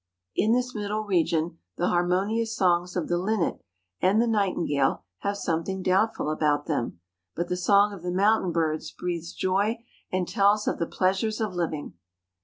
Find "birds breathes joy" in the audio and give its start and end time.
8.51-9.77